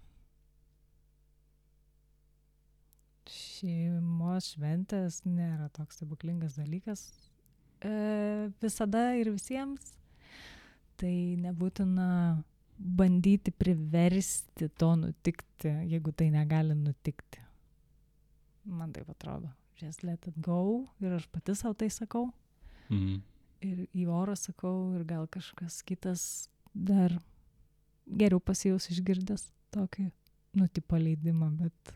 [3.31, 7.07] Šeimos šventės nėra toks stebuklingas dalykas
[7.81, 9.93] e, visada ir visiems.
[10.97, 11.13] Tai
[11.43, 12.09] nebūtina
[12.77, 17.41] bandyti priversti to nutikti, jeigu tai negali nutikti.
[18.67, 19.51] Man taip atrodo.
[19.77, 20.87] Just let it go.
[21.01, 22.31] Ir aš pati savo tai sakau.
[22.89, 23.21] Mhm.
[23.65, 27.13] Ir į orą sakau, ir gal kažkas kitas dar
[28.05, 30.11] geriau pasijaus išgirdęs tokį
[30.57, 31.93] nutipą leidimą, bet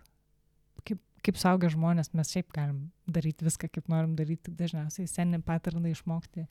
[1.26, 6.48] kaip, saugia žmonės mes šiaip galim daryti viską, kaip norim daryti, dažniausiai seni paternai išmokti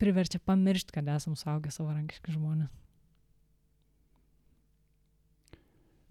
[0.00, 2.70] priverčia pamiršti, kad esam saugia savarankiški žmonės.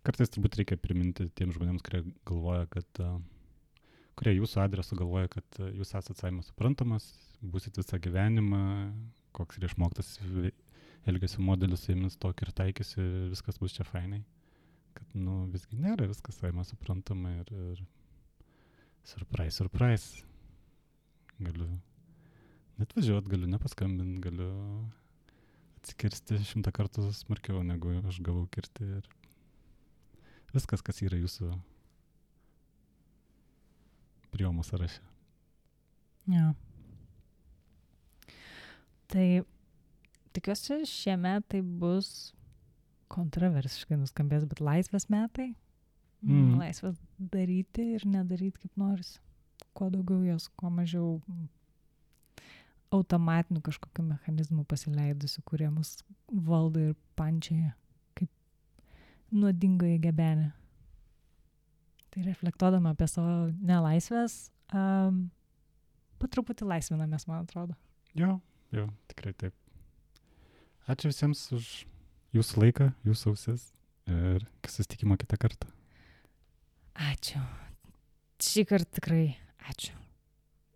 [0.06, 3.02] Kartais turbūt reikia priminti tiems žmonėms, kurie galvoja, kad,
[4.18, 7.10] kurie jūsų adresu galvoja, kad jūs esate savime suprantamas,
[7.42, 8.62] būsit visą gyvenimą,
[9.36, 10.16] koks yra išmoktas
[11.10, 14.22] elgesio modelis su jumis tokį ir taikysi, viskas bus čia fainai.
[15.00, 17.84] Kad, nu, visgi nėra viskas savime suprantama ir, ir
[19.08, 20.26] surprise, surprise.
[21.40, 21.70] Galiu
[22.80, 24.52] net važiuoti, galiu nepaskambinti, galiu
[25.80, 28.88] atsikirsti šimtą kartų smarkiau, negu aš gavau kirti.
[29.00, 29.08] Ir
[30.54, 31.52] viskas, kas yra jūsų
[34.34, 35.04] priomų sąraše.
[36.30, 36.52] Ja.
[39.10, 39.28] Tai
[40.36, 42.34] tikiuosi šie metai bus
[43.12, 45.52] kontroversiškai nuskambės, bet laisvės metai.
[46.22, 46.36] Mm.
[46.36, 46.60] Mm.
[46.60, 47.00] Laisvės
[47.32, 49.20] daryti ir nedaryti kaip norisi.
[49.76, 51.18] Kuo daugiau jos, kuo mažiau
[52.96, 56.00] automatinių kažkokių mechanizmų pasileidusių, kurie mus
[56.30, 57.76] valdo ir pančiaja
[58.18, 58.32] kaip
[59.36, 60.50] nuodingoji gebenė.
[62.10, 65.28] Tai reflektuodama apie savo nelaisvės, um,
[66.20, 67.78] patruputį laisvinamės, man atrodo.
[68.18, 68.40] Jo,
[68.74, 69.54] jo, tikrai taip.
[70.90, 71.70] Ačiū visiems už
[72.36, 73.70] jūsų laiką, jūsų ausis
[74.10, 75.70] ir iki susitikimo kitą kartą.
[77.10, 77.42] Ačiū.
[78.44, 79.24] Šį kartą tikrai
[79.72, 79.96] ačiū.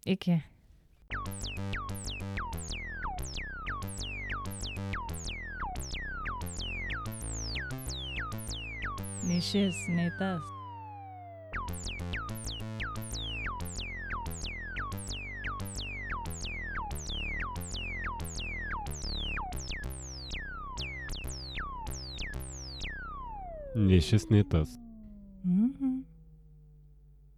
[0.06, 0.42] Iki.
[9.24, 10.53] Nei šis, nei tas.
[23.76, 24.78] Nei šis, nei tas.
[24.78, 24.83] Mhm.